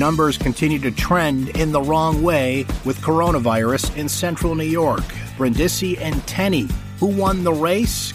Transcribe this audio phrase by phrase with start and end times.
[0.00, 5.04] Numbers continue to trend in the wrong way with coronavirus in central New York.
[5.36, 8.14] Brindisi and Tenney, who won the race?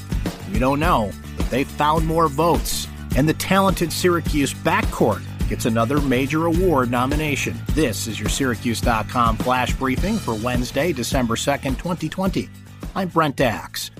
[0.52, 2.88] We don't know, but they found more votes.
[3.16, 7.56] And the talented Syracuse backcourt gets another major award nomination.
[7.74, 12.50] This is your Syracuse.com flash briefing for Wednesday, December 2nd, 2020.
[12.96, 13.92] I'm Brent Axe.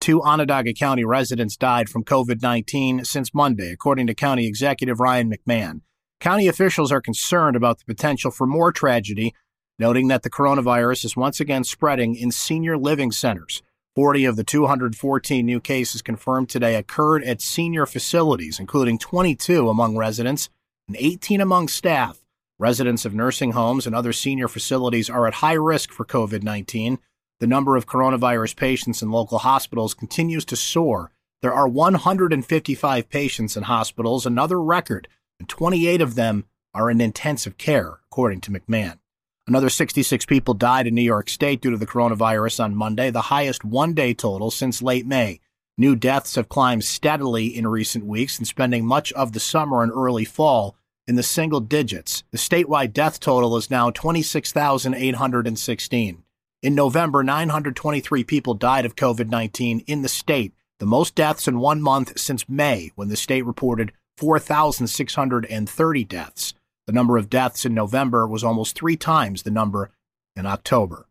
[0.00, 5.30] Two Onondaga County residents died from COVID 19 since Monday, according to County Executive Ryan
[5.30, 5.82] McMahon.
[6.20, 9.34] County officials are concerned about the potential for more tragedy,
[9.78, 13.62] noting that the coronavirus is once again spreading in senior living centers.
[13.94, 19.96] 40 of the 214 new cases confirmed today occurred at senior facilities, including 22 among
[19.96, 20.50] residents
[20.88, 22.24] and 18 among staff.
[22.58, 26.98] Residents of nursing homes and other senior facilities are at high risk for COVID 19.
[27.38, 31.12] The number of coronavirus patients in local hospitals continues to soar.
[31.42, 35.06] There are 155 patients in hospitals, another record
[35.38, 38.98] and 28 of them are in intensive care, according to McMahon.
[39.46, 43.22] Another 66 people died in New York State due to the coronavirus on Monday, the
[43.22, 45.40] highest one day total since late May.
[45.78, 49.92] New deaths have climbed steadily in recent weeks and spending much of the summer and
[49.92, 52.24] early fall in the single digits.
[52.30, 56.24] The statewide death total is now 26,816.
[56.60, 61.60] In November, 923 people died of COVID 19 in the state, the most deaths in
[61.60, 66.54] one month since May, when the state reported 4,630 deaths.
[66.86, 69.90] The number of deaths in November was almost three times the number
[70.34, 71.06] in October.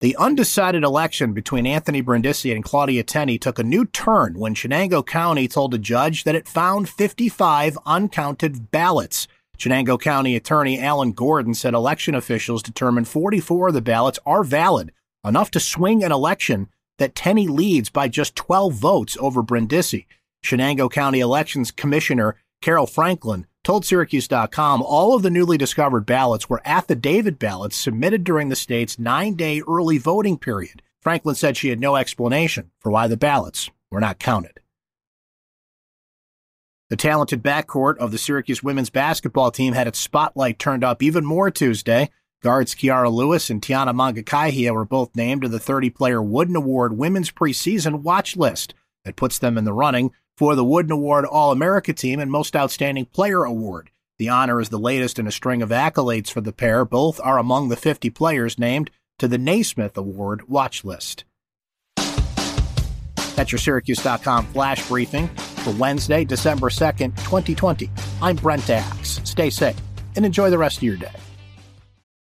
[0.00, 5.06] The undecided election between Anthony Brindisi and Claudia Tenney took a new turn when Chenango
[5.06, 9.28] County told a judge that it found 55 uncounted ballots.
[9.56, 14.90] Chenango County Attorney Alan Gordon said election officials determined 44 of the ballots are valid,
[15.24, 20.06] enough to swing an election that Tenney leads by just 12 votes over Brindisi.
[20.42, 26.62] Chenango County Elections Commissioner Carol Franklin told Syracuse.com all of the newly discovered ballots were
[26.64, 30.82] affidavit ballots submitted during the state's nine day early voting period.
[31.00, 34.60] Franklin said she had no explanation for why the ballots were not counted.
[36.90, 41.24] The talented backcourt of the Syracuse women's basketball team had its spotlight turned up even
[41.24, 42.10] more Tuesday.
[42.42, 46.98] Guards Kiara Lewis and Tiana Mangakahia were both named to the 30 player Wooden Award
[46.98, 48.74] women's preseason watch list
[49.04, 52.56] that puts them in the running for the Wooden Award All America Team and Most
[52.56, 53.90] Outstanding Player Award.
[54.18, 56.84] The honor is the latest in a string of accolades for the pair.
[56.84, 61.24] Both are among the 50 players named to the Naismith Award watch list.
[63.34, 67.90] That's your Syracuse.com flash briefing for Wednesday, December 2nd, 2020.
[68.20, 69.20] I'm Brent Axe.
[69.24, 69.76] Stay safe
[70.16, 71.14] and enjoy the rest of your day.